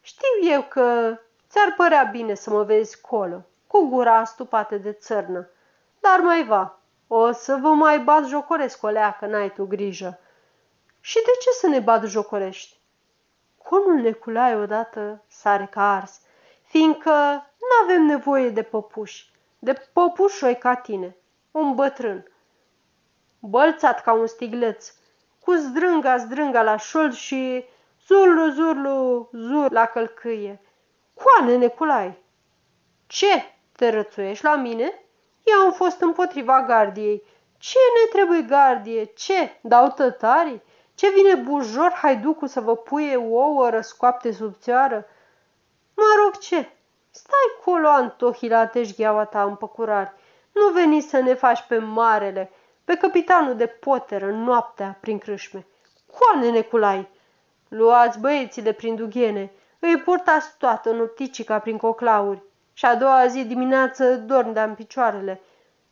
Știu 0.00 0.50
eu 0.50 0.62
că 0.62 1.16
ți-ar 1.48 1.74
părea 1.76 2.02
bine 2.02 2.34
să 2.34 2.50
mă 2.50 2.62
vezi 2.62 3.00
colo, 3.00 3.42
cu 3.66 3.88
gura 3.88 4.16
astupată 4.16 4.76
de 4.76 4.92
țărnă, 4.92 5.48
dar 6.00 6.20
mai 6.20 6.44
va, 6.44 6.78
o 7.06 7.32
să 7.32 7.58
vă 7.60 7.68
mai 7.68 7.98
bat 7.98 8.26
jocoresc 8.26 8.82
o 8.82 8.88
leacă, 8.88 9.26
n-ai 9.26 9.52
tu 9.52 9.66
grijă. 9.66 10.18
Și 11.00 11.14
de 11.14 11.30
ce 11.40 11.50
să 11.50 11.66
ne 11.66 11.78
bat 11.78 12.04
jocorești? 12.04 12.82
Conul 13.74 14.00
Neculai 14.00 14.56
odată 14.56 15.24
sare 15.28 15.68
ca 15.70 15.94
ars, 15.94 16.20
fiindcă 16.62 17.10
n-avem 17.68 18.02
nevoie 18.02 18.50
de 18.50 18.62
păpuși, 18.62 19.30
de 19.58 19.72
păpușoi 19.92 20.58
ca 20.58 20.74
tine, 20.74 21.16
un 21.50 21.74
bătrân. 21.74 22.30
Bălțat 23.38 24.02
ca 24.02 24.12
un 24.12 24.26
stigleț, 24.26 24.92
cu 25.40 25.52
zdrânga, 25.52 26.16
zdrânga 26.16 26.62
la 26.62 26.76
șold 26.76 27.12
și 27.12 27.64
zurlu, 28.06 28.48
zurlu, 28.48 29.28
zur 29.32 29.72
la 29.72 29.84
călcâie. 29.84 30.60
Coane, 31.14 31.56
Neculai! 31.56 32.18
Ce, 33.06 33.44
te 33.72 33.90
rățuiești 33.90 34.44
la 34.44 34.56
mine? 34.56 35.04
Eu 35.44 35.58
am 35.58 35.72
fost 35.72 36.00
împotriva 36.00 36.62
gardiei. 36.62 37.22
Ce 37.58 37.78
ne 37.94 38.08
trebuie 38.10 38.42
gardie? 38.42 39.04
Ce? 39.04 39.58
Dau 39.60 39.88
tătarii? 39.88 40.62
Ce 40.94 41.10
vine 41.10 41.34
bujor 41.34 41.92
haiducul 41.92 42.48
să 42.48 42.60
vă 42.60 42.76
puie 42.76 43.16
ouă 43.16 43.70
răscoapte 43.70 44.32
sub 44.32 44.54
țioară? 44.60 45.06
Mă 45.94 46.22
rog, 46.24 46.38
ce? 46.38 46.68
Stai 47.10 47.58
colo, 47.64 47.88
Antohi, 47.88 48.48
la 48.48 48.66
teșgheaua 48.66 49.24
ta 49.24 49.42
în 49.42 49.54
păcurari. 49.54 50.12
Nu 50.52 50.72
veni 50.72 51.00
să 51.00 51.20
ne 51.20 51.34
faci 51.34 51.64
pe 51.68 51.78
marele, 51.78 52.50
pe 52.84 52.96
capitanul 52.96 53.56
de 53.56 53.66
poteră 53.66 54.30
noaptea 54.30 54.98
prin 55.00 55.18
crâșme. 55.18 55.66
Coane, 56.12 56.50
Neculai! 56.50 57.08
Luați 57.68 58.18
băieții 58.18 58.62
de 58.62 58.72
prin 58.72 58.94
dughene, 58.94 59.52
îi 59.78 59.96
purtați 59.96 60.56
toată 60.58 60.90
nopticica 60.90 61.58
prin 61.58 61.76
coclauri 61.76 62.42
și 62.72 62.84
a 62.84 62.94
doua 62.94 63.26
zi 63.26 63.44
dimineață 63.44 64.16
dorm 64.16 64.52
de 64.52 64.60
în 64.60 64.74
picioarele. 64.74 65.40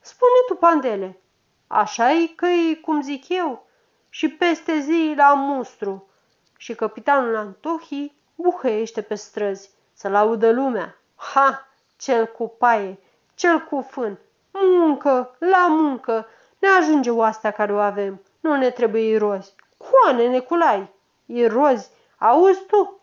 Spune 0.00 0.30
tu, 0.46 0.54
Pandele, 0.54 1.20
așa 1.66 2.12
e 2.12 2.26
că 2.26 2.46
cum 2.82 3.02
zic 3.02 3.28
eu, 3.28 3.66
și 4.14 4.28
peste 4.28 4.78
zi 4.78 5.14
la 5.16 5.34
mustru. 5.34 6.08
Și 6.56 6.74
capitanul 6.74 7.36
Antohi 7.36 8.12
buhăiește 8.34 9.02
pe 9.02 9.14
străzi, 9.14 9.70
să 9.92 10.08
laudă 10.08 10.50
lumea. 10.50 10.96
Ha, 11.14 11.68
cel 11.96 12.26
cu 12.26 12.48
paie, 12.48 12.98
cel 13.34 13.60
cu 13.60 13.86
fân, 13.90 14.18
muncă, 14.50 15.36
la 15.38 15.66
muncă, 15.66 16.26
ne 16.58 16.68
ajunge 16.68 17.10
oastea 17.10 17.50
care 17.50 17.72
o 17.72 17.78
avem, 17.78 18.22
nu 18.40 18.56
ne 18.56 18.70
trebuie 18.70 19.02
irozi. 19.02 19.54
Coane, 19.76 20.28
Neculai, 20.28 20.94
irozi, 21.26 21.90
auzi 22.18 22.66
tu? 22.66 23.00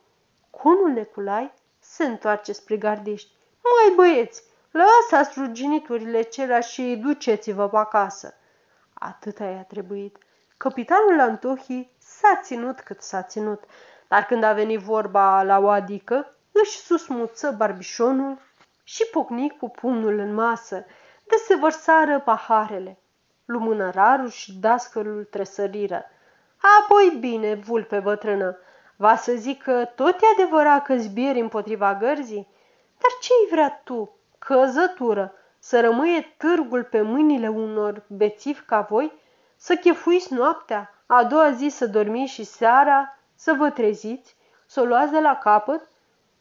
Conul 0.50 0.90
Neculai 0.90 1.54
se 1.80 2.06
întoarce 2.06 2.52
spre 2.52 2.78
gardiști. 2.78 3.32
Mai 3.62 3.96
băieți, 3.96 4.44
lăsați 4.72 5.40
ruginiturile 5.40 6.22
celea 6.22 6.60
și 6.60 7.00
duceți-vă 7.04 7.70
pe 7.70 7.78
acasă. 7.78 8.34
Atâta 8.94 9.44
i-a 9.44 9.64
trebuit. 9.64 10.18
Capitanul 10.66 11.20
Antohi 11.20 11.90
s-a 11.98 12.40
ținut 12.44 12.80
cât 12.80 13.02
s-a 13.02 13.22
ținut, 13.22 13.64
dar 14.08 14.26
când 14.26 14.44
a 14.44 14.54
venit 14.54 14.80
vorba 14.80 15.44
la 15.44 15.60
o 15.60 15.70
adică, 15.70 16.36
își 16.52 16.78
susmuță 16.78 17.52
barbișonul 17.58 18.38
și 18.84 19.06
pocni 19.12 19.58
cu 19.60 19.70
pumnul 19.70 20.18
în 20.18 20.34
masă, 20.34 20.86
de 21.24 21.36
se 21.48 21.56
vărsară 21.56 22.20
paharele. 22.20 22.98
Lumânărarul 23.46 24.30
și 24.30 24.54
dascălul 24.54 25.24
tresăriră. 25.24 26.06
Apoi 26.82 27.18
bine, 27.20 27.54
vulpe 27.56 28.00
bătrână, 28.00 28.58
va 28.96 29.16
să 29.16 29.32
zic 29.36 29.64
că 29.64 29.86
tot 29.96 30.22
e 30.22 30.42
adevărat 30.42 30.84
că 30.84 30.96
zbieri 30.98 31.40
împotriva 31.40 31.96
gărzii? 31.96 32.48
Dar 32.98 33.12
ce-i 33.22 33.52
vrea 33.52 33.82
tu, 33.84 34.16
căzătură, 34.40 35.34
să 35.60 35.80
rămâie 35.80 36.22
târgul 36.38 36.84
pe 36.84 37.02
mâinile 37.02 37.48
unor 37.48 38.04
bețivi 38.08 38.62
ca 38.62 38.82
voi? 38.82 39.28
Să 39.62 39.76
chefuiți 39.76 40.34
noaptea, 40.34 40.94
a 41.06 41.24
doua 41.24 41.52
zi 41.52 41.68
să 41.68 41.88
dormiți 41.88 42.34
și 42.34 42.44
seara 42.44 43.18
să 43.36 43.54
vă 43.54 43.70
treziți, 43.70 44.36
să 44.66 44.82
o 44.82 44.84
luați 44.84 45.12
de 45.12 45.20
la 45.20 45.38
capăt? 45.38 45.90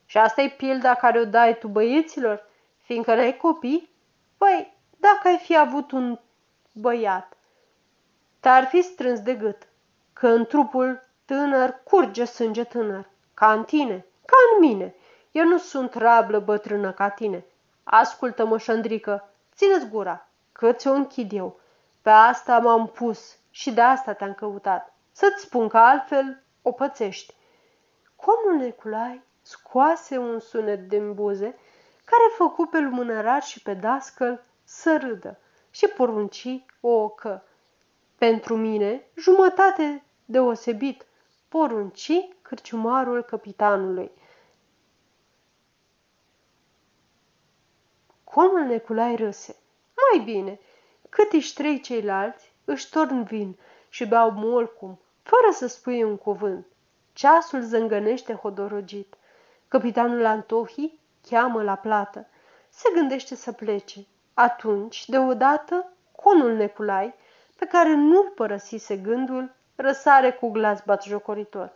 Și 0.05 0.17
asta 0.17 0.41
e 0.41 0.49
pilda 0.49 0.93
care 0.93 1.19
o 1.19 1.25
dai 1.25 1.57
tu 1.57 1.67
băieților, 1.67 2.45
fiindcă 2.81 3.15
n-ai 3.15 3.37
copii? 3.37 3.89
Păi, 4.37 4.73
dacă 4.97 5.27
ai 5.27 5.37
fi 5.37 5.57
avut 5.57 5.91
un 5.91 6.19
băiat, 6.73 7.37
te-ar 8.39 8.65
fi 8.65 8.81
strâns 8.81 9.19
de 9.19 9.33
gât, 9.33 9.67
că 10.13 10.27
în 10.27 10.45
trupul 10.45 11.01
tânăr 11.25 11.79
curge 11.83 12.25
sânge 12.25 12.63
tânăr, 12.63 13.09
ca 13.33 13.51
în 13.51 13.63
tine, 13.63 14.05
ca 14.25 14.35
în 14.53 14.67
mine. 14.67 14.95
Eu 15.31 15.45
nu 15.45 15.57
sunt 15.57 15.93
rablă 15.93 16.39
bătrână 16.39 16.91
ca 16.91 17.09
tine. 17.09 17.45
Ascultă-mă, 17.83 18.57
șandrică, 18.57 19.29
ține-ți 19.55 19.87
gura, 19.87 20.27
că 20.51 20.71
ți-o 20.71 20.91
închid 20.91 21.31
eu. 21.31 21.59
Pe 22.01 22.09
asta 22.09 22.59
m-am 22.59 22.87
pus 22.87 23.37
și 23.49 23.71
de 23.71 23.81
asta 23.81 24.13
te-am 24.13 24.33
căutat. 24.33 24.93
Să-ți 25.11 25.43
spun 25.43 25.67
că 25.67 25.77
altfel 25.77 26.43
o 26.61 26.71
pățești. 26.71 27.33
Conul 28.15 28.59
Neculai 28.59 29.21
scoase 29.41 30.17
un 30.17 30.39
sunet 30.39 30.87
din 30.87 31.13
buze 31.13 31.57
care 32.03 32.23
făcu 32.37 32.65
pe 32.65 32.79
lumânărar 32.79 33.41
și 33.43 33.61
pe 33.61 33.73
dascăl 33.73 34.43
să 34.63 34.97
râdă 34.97 35.39
și 35.69 35.87
porunci 35.87 36.65
o 36.79 36.89
ocă. 36.89 37.43
Pentru 38.17 38.55
mine, 38.55 39.05
jumătate 39.15 40.03
deosebit, 40.25 41.05
porunci 41.47 42.11
cârciumarul 42.41 43.23
capitanului. 43.23 44.11
Conul 48.23 48.65
Neculai 48.65 49.15
râse. 49.15 49.55
Mai 49.95 50.23
bine, 50.23 50.59
cât 51.09 51.33
își 51.33 51.53
trei 51.53 51.79
ceilalți, 51.79 52.53
își 52.65 52.89
torn 52.89 53.23
vin 53.23 53.57
și 53.89 54.07
beau 54.07 54.31
molcum, 54.31 54.99
fără 55.23 55.51
să 55.51 55.67
spui 55.67 56.03
un 56.03 56.17
cuvânt. 56.17 56.65
Ceasul 57.13 57.61
zângănește 57.61 58.33
hodorogit. 58.33 59.15
Capitanul 59.67 60.25
Antohi 60.25 60.99
cheamă 61.29 61.63
la 61.63 61.75
plată. 61.75 62.27
Se 62.69 62.89
gândește 62.93 63.35
să 63.35 63.51
plece. 63.51 63.99
Atunci, 64.33 65.09
deodată, 65.09 65.91
conul 66.15 66.53
Neculai, 66.53 67.13
pe 67.55 67.65
care 67.65 67.93
nu-l 67.93 68.31
părăsise 68.35 68.97
gândul, 68.97 69.51
răsare 69.75 70.31
cu 70.31 70.49
glas 70.49 70.81
batjocoritor. 70.85 71.71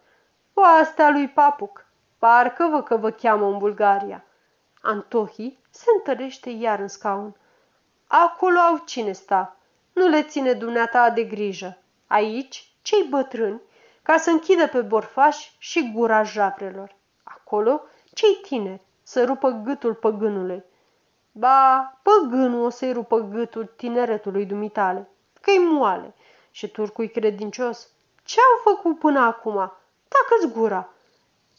Oastea 0.54 1.10
lui 1.10 1.28
Papuc, 1.30 1.86
parcă 2.18 2.68
vă 2.72 2.84
că 2.84 2.98
vă 2.98 3.12
cheamă 3.12 3.48
în 3.48 3.58
Bulgaria. 3.58 4.24
Antohi 4.82 5.58
se 5.70 5.86
întărește 5.98 6.50
iar 6.50 6.80
în 6.80 6.88
scaun. 6.88 7.36
Acolo 8.16 8.60
au 8.60 8.78
cine 8.86 9.12
sta. 9.12 9.56
Nu 9.94 10.08
le 10.08 10.24
ține 10.24 10.54
dumneata 10.54 11.10
de 11.10 11.24
grijă. 11.24 11.78
Aici, 12.08 12.74
cei 12.82 13.08
bătrâni, 13.10 13.62
ca 14.02 14.18
să 14.18 14.30
închidă 14.30 14.68
pe 14.68 14.82
borfași 14.82 15.56
și 15.58 15.92
gura 15.94 16.24
javrelor. 16.24 16.96
Acolo, 17.24 17.82
cei 18.14 18.40
tineri, 18.42 18.82
să 19.04 19.24
rupă 19.24 19.50
gâtul 19.50 19.94
păgânului. 19.94 20.64
Ba, 21.32 21.94
păgânul 22.02 22.66
o 22.66 22.70
să-i 22.70 22.92
rupă 22.92 23.20
gâtul 23.20 23.66
tineretului 23.76 24.46
dumitale, 24.46 25.10
că-i 25.42 25.58
moale 25.58 26.14
și 26.52 26.68
turcui 26.68 27.10
credincios. 27.10 27.90
Ce-au 28.24 28.76
făcut 28.76 29.00
până 29.00 29.20
acum? 29.20 29.54
Tacă-ți 30.08 30.54
gura! 30.54 30.90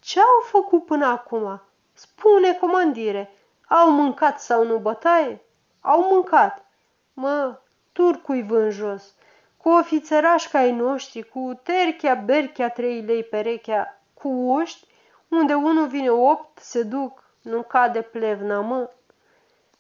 Ce-au 0.01 0.41
făcut 0.43 0.85
până 0.85 1.07
acum? 1.07 1.61
Spune, 1.93 2.53
comandire, 2.53 3.33
au 3.69 3.91
mâncat 3.91 4.41
sau 4.41 4.67
nu 4.67 4.79
bătaie? 4.79 5.44
Au 5.87 6.13
mâncat. 6.13 6.67
Mă, 7.13 7.59
turcui 7.93 8.43
vând 8.43 8.73
jos, 8.73 9.15
cu 9.57 9.69
ofițerași 9.69 10.49
ca 10.49 10.59
ai 10.59 10.73
noștri, 10.73 11.23
cu 11.23 11.61
terchea, 11.63 12.15
berchea, 12.15 12.71
trei 12.71 13.01
lei 13.01 13.25
perechea, 13.25 14.01
cu 14.15 14.29
oști, 14.29 14.87
unde 15.29 15.55
unul 15.55 15.87
vine 15.87 16.11
opt, 16.11 16.59
se 16.59 16.83
duc, 16.83 17.23
nu 17.43 17.63
cade 17.63 18.03
plevna, 18.03 18.61
mă. 18.61 18.91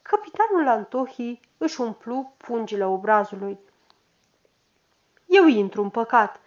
Capitanul 0.02 0.68
Antohi 0.68 1.40
își 1.58 1.80
umplu 1.80 2.32
pungile 2.36 2.86
obrazului. 2.86 3.58
Eu 5.26 5.46
intru 5.46 5.82
în 5.82 5.90
păcat. 5.90 6.40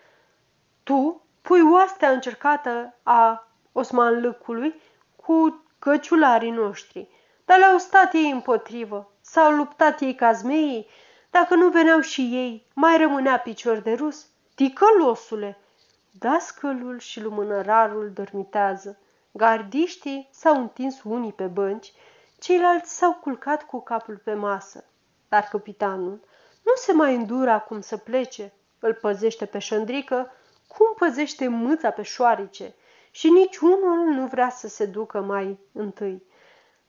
Tu 0.84 1.22
pui 1.42 1.62
oastea 1.72 2.10
încercată 2.10 2.94
a 3.04 3.48
Osman 3.72 4.22
Lâcului 4.22 4.82
cu 5.16 5.64
căciularii 5.80 6.52
noștri, 6.52 7.08
dar 7.46 7.58
le-au 7.58 7.78
stat 7.78 8.14
ei 8.14 8.32
împotrivă, 8.32 9.12
s-au 9.30 9.52
luptat 9.52 10.02
ei 10.02 10.16
ca 10.16 10.32
zmeii, 10.32 10.88
dacă 11.30 11.56
nu 11.56 11.70
veneau 11.70 12.00
și 12.00 12.22
ei, 12.22 12.68
mai 12.74 12.98
rămânea 12.98 13.40
picior 13.40 13.78
de 13.78 13.94
rus. 13.94 14.28
Ticălosule! 14.56 15.58
Dascălul 16.12 17.00
și 17.00 17.22
lumânărarul 17.22 18.12
dormitează. 18.14 19.00
Gardiștii 19.32 20.30
s-au 20.32 20.62
întins 20.62 21.04
unii 21.04 21.34
pe 21.34 21.46
bănci, 21.46 21.94
ceilalți 22.40 22.98
s-au 22.98 23.14
culcat 23.14 23.64
cu 23.66 23.82
capul 23.82 24.22
pe 24.24 24.34
masă. 24.34 24.84
Dar 25.30 25.44
capitanul 25.52 26.20
nu 26.64 26.72
se 26.76 26.94
mai 26.94 27.16
îndură 27.16 27.50
acum 27.50 27.82
să 27.82 27.98
plece. 27.98 28.54
Îl 28.80 28.94
păzește 28.94 29.46
pe 29.46 29.60
șăndrică 29.60 30.32
cum 30.68 30.94
păzește 30.98 31.48
mâța 31.48 31.90
pe 31.90 32.02
șoarice 32.02 32.76
și 33.12 33.30
niciunul 33.30 33.98
nu 33.98 34.26
vrea 34.26 34.50
să 34.50 34.68
se 34.68 34.86
ducă 34.86 35.22
mai 35.22 35.60
întâi. 35.74 36.24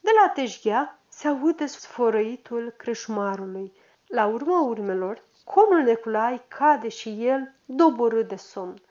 De 0.01 0.11
la 0.23 0.29
teșghea 0.29 0.98
se 1.19 1.29
aude 1.29 1.67
sfărăitul 1.67 2.75
creșmarului. 2.77 3.73
La 4.07 4.27
urma 4.27 4.63
urmelor, 4.63 5.23
conul 5.45 5.83
Neculai 5.83 6.43
cade 6.49 6.89
și 6.89 7.27
el 7.27 7.55
doborât 7.65 8.29
de 8.29 8.37
somn. 8.37 8.83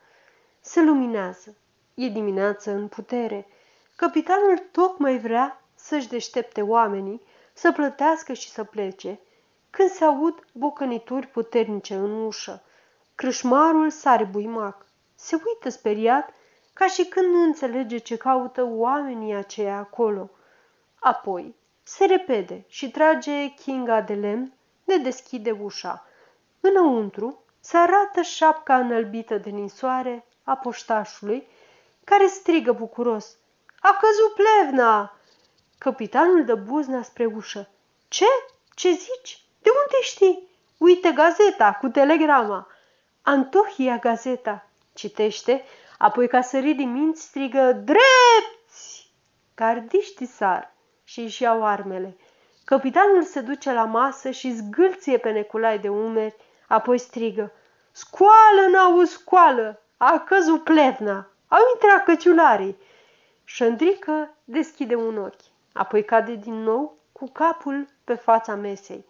Se 0.60 0.82
luminează. 0.82 1.56
E 1.94 2.08
dimineață 2.08 2.70
în 2.70 2.88
putere. 2.88 3.46
Capitanul 3.96 4.58
tocmai 4.72 5.18
vrea 5.18 5.62
să-și 5.74 6.08
deștepte 6.08 6.62
oamenii, 6.62 7.22
să 7.52 7.72
plătească 7.72 8.32
și 8.32 8.50
să 8.50 8.64
plece, 8.64 9.20
când 9.70 9.90
se 9.90 10.04
aud 10.04 10.44
bocănituri 10.52 11.26
puternice 11.26 11.94
în 11.94 12.24
ușă. 12.24 12.62
Crâșmarul 13.14 13.90
sare 13.90 14.24
buimac. 14.24 14.86
Se 15.14 15.36
uită 15.46 15.68
speriat, 15.68 16.34
ca 16.72 16.86
și 16.86 17.04
când 17.04 17.26
nu 17.26 17.42
înțelege 17.42 17.98
ce 17.98 18.16
caută 18.16 18.64
oamenii 18.64 19.34
aceia 19.34 19.78
acolo. 19.78 20.30
Apoi 20.98 21.57
se 21.88 22.04
repede 22.04 22.64
și 22.68 22.90
trage 22.90 23.46
chinga 23.46 24.00
de 24.00 24.14
lemn 24.14 24.52
ne 24.84 24.96
deschide 24.96 25.50
ușa. 25.50 26.06
Înăuntru 26.60 27.44
se 27.60 27.76
arată 27.76 28.22
șapca 28.22 28.76
înălbită 28.76 29.36
de 29.38 29.50
ninsoare 29.50 30.26
a 30.44 30.56
poștașului, 30.56 31.46
care 32.04 32.26
strigă 32.26 32.72
bucuros. 32.72 33.36
A 33.80 33.98
căzut 34.00 34.34
plevna! 34.34 35.18
Capitanul 35.78 36.44
dă 36.44 36.54
buzna 36.54 37.02
spre 37.02 37.24
ușă. 37.26 37.68
Ce? 38.08 38.26
Ce 38.74 38.90
zici? 38.90 39.44
De 39.62 39.70
unde 39.84 40.02
știi? 40.02 40.48
Uite 40.78 41.10
gazeta 41.10 41.72
cu 41.72 41.88
telegrama. 41.88 42.66
Antohia 43.22 43.96
gazeta. 43.96 44.68
Citește, 44.94 45.64
apoi 45.98 46.28
ca 46.28 46.40
să 46.40 46.60
din 46.60 46.92
minți 46.92 47.22
strigă 47.22 47.72
Drepți! 47.72 49.12
Gardiștii 49.54 50.26
sar 50.26 50.76
și 51.08 51.20
își 51.20 51.42
iau 51.42 51.64
armele. 51.64 52.16
Capitanul 52.64 53.22
se 53.22 53.40
duce 53.40 53.72
la 53.72 53.84
masă 53.84 54.30
și 54.30 54.52
zgâlție 54.52 55.18
pe 55.18 55.30
Neculai 55.30 55.78
de 55.78 55.88
umeri, 55.88 56.36
apoi 56.66 56.98
strigă. 56.98 57.52
Scoală, 57.92 58.66
n-au 58.70 59.04
scoală! 59.04 59.82
A 59.96 60.18
căzut 60.18 60.64
plevna! 60.64 61.28
Au 61.48 61.58
intrat 61.74 62.04
căciularii! 62.04 62.76
Șândrică 63.44 64.34
deschide 64.44 64.94
un 64.94 65.18
ochi, 65.18 65.40
apoi 65.72 66.04
cade 66.04 66.34
din 66.34 66.62
nou 66.62 66.98
cu 67.12 67.28
capul 67.28 67.88
pe 68.04 68.14
fața 68.14 68.54
mesei. 68.54 69.04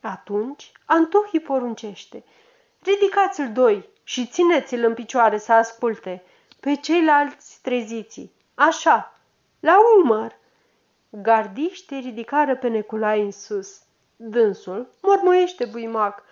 Atunci 0.00 0.72
Antohi 0.84 1.40
poruncește. 1.40 2.24
Ridicați-l 2.82 3.52
doi 3.52 3.88
și 4.04 4.26
țineți-l 4.26 4.84
în 4.84 4.94
picioare 4.94 5.38
să 5.38 5.52
asculte. 5.52 6.22
Pe 6.60 6.74
ceilalți 6.74 7.58
treziți 7.62 8.30
Așa, 8.54 9.18
la 9.60 9.76
umăr! 9.98 10.40
Gardiștii 11.14 12.00
ridicară 12.00 12.56
pe 12.56 12.68
Neculai 12.68 13.20
în 13.20 13.30
sus. 13.30 13.82
Dânsul 14.16 14.94
mormăiește 15.02 15.64
buimac. 15.64 16.22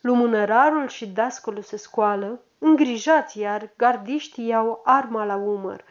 Lumânărarul 0.00 0.88
și 0.88 1.06
dascălul 1.06 1.62
se 1.62 1.76
scoală, 1.76 2.40
îngrijați, 2.58 3.38
iar 3.38 3.70
gardiștii 3.76 4.46
iau 4.46 4.80
arma 4.84 5.24
la 5.24 5.36
umăr. 5.36 5.84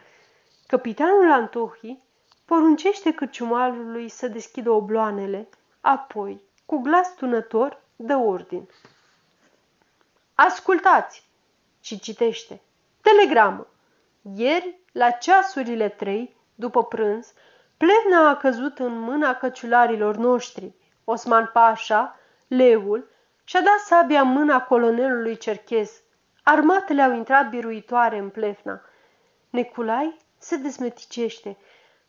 Capitanul 0.66 1.30
Antohi 1.30 1.98
poruncește 2.44 3.12
cârciumalului 3.12 4.08
să 4.08 4.28
deschidă 4.28 4.70
obloanele, 4.70 5.48
apoi, 5.80 6.40
cu 6.66 6.78
glas 6.78 7.14
tunător, 7.14 7.80
dă 7.96 8.16
ordin. 8.16 8.68
Ascultați! 10.34 11.28
Și 11.80 12.00
citește. 12.00 12.60
Telegramă. 13.00 13.66
Ieri, 14.34 14.78
la 14.92 15.10
ceasurile 15.10 15.88
trei, 15.88 16.36
după 16.54 16.84
prânz, 16.84 17.32
Plevna 17.78 18.28
a 18.28 18.36
căzut 18.36 18.78
în 18.78 19.00
mâna 19.00 19.34
căciularilor 19.34 20.16
noștri. 20.16 20.74
Osman 21.04 21.50
Pașa, 21.52 22.16
leul, 22.46 23.10
și-a 23.44 23.60
dat 23.60 23.78
sabia 23.78 24.20
în 24.20 24.28
mâna 24.28 24.62
colonelului 24.62 25.36
cerchez. 25.36 26.02
Armatele 26.42 27.02
au 27.02 27.12
intrat 27.12 27.48
biruitoare 27.48 28.18
în 28.18 28.28
Plevna. 28.28 28.80
Neculai 29.50 30.16
se 30.38 30.56
desmeticește. 30.56 31.56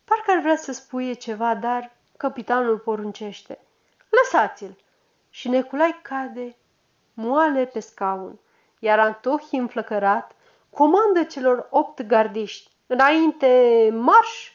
Parcă 0.05 0.31
ar 0.31 0.39
vrea 0.39 0.55
să 0.55 0.71
spuie 0.71 1.13
ceva, 1.13 1.55
dar 1.55 1.91
capitanul 2.17 2.77
poruncește. 2.77 3.59
Lăsați-l! 4.09 4.77
Și 5.29 5.49
Neculai 5.49 5.99
cade 6.01 6.55
moale 7.13 7.65
pe 7.65 7.79
scaun, 7.79 8.39
iar 8.79 8.99
Antohi 8.99 9.55
înflăcărat 9.55 10.35
comandă 10.69 11.23
celor 11.23 11.67
opt 11.69 12.01
gardiști. 12.01 12.71
Înainte, 12.87 13.89
marș! 13.93 14.51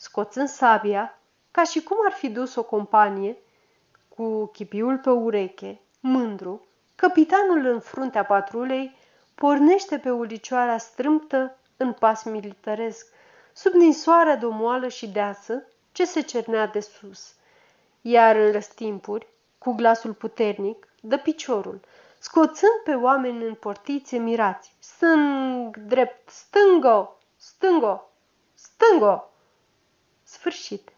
Scoțând 0.00 0.48
sabia, 0.48 1.18
ca 1.50 1.64
și 1.64 1.82
cum 1.82 1.96
ar 2.06 2.12
fi 2.12 2.28
dus 2.28 2.54
o 2.54 2.62
companie, 2.62 3.36
cu 4.08 4.46
chipiul 4.46 4.98
pe 4.98 5.10
ureche, 5.10 5.80
mândru, 6.00 6.66
capitanul 6.96 7.66
în 7.66 7.80
fruntea 7.80 8.24
patrulei 8.24 8.96
pornește 9.34 9.98
pe 9.98 10.10
ulicioara 10.10 10.78
strâmtă 10.78 11.56
în 11.76 11.92
pas 11.92 12.22
milităresc, 12.22 13.06
sub 13.52 13.72
ninsoarea 13.72 14.36
domoală 14.36 14.88
și 14.88 15.08
deasă 15.08 15.62
ce 15.92 16.04
se 16.04 16.20
cernea 16.20 16.66
de 16.66 16.80
sus. 16.80 17.34
Iar 18.00 18.36
în 18.36 18.52
răstimpuri, 18.52 19.26
cu 19.58 19.72
glasul 19.72 20.12
puternic, 20.12 20.88
dă 21.00 21.18
piciorul, 21.18 21.80
scoțând 22.18 22.80
pe 22.84 22.94
oameni 22.94 23.46
în 23.46 23.54
portițe 23.54 24.16
mirați. 24.16 24.74
Stâng, 24.78 25.76
drept, 25.76 26.30
stângo, 26.30 27.18
stângo, 27.36 28.10
stângo! 28.54 29.29
Sfârșit. 30.40 30.92